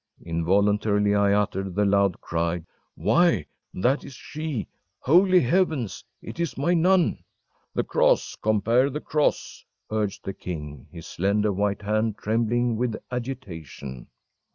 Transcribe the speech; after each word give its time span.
‚ÄĚ 0.19 0.25
Involuntarily 0.29 1.13
I 1.13 1.33
uttered 1.33 1.75
the 1.75 1.85
loud 1.85 2.19
cry: 2.21 2.63
“Why, 2.95 3.45
that 3.71 4.03
is 4.03 4.13
she! 4.13 4.67
Holy 4.97 5.41
Heavens! 5.41 6.03
It 6.23 6.39
is 6.39 6.57
my 6.57 6.73
nun!‚ÄĚ 6.73 7.23
“The 7.75 7.83
cross 7.83 8.35
compare 8.35 8.89
the 8.89 8.99
cross!‚ÄĚ 8.99 9.95
urged 9.95 10.25
the 10.25 10.33
king, 10.33 10.87
his 10.91 11.05
slender, 11.05 11.51
white 11.53 11.83
hand 11.83 12.17
trembling 12.17 12.77
with 12.77 12.95
agitation. 13.11 14.07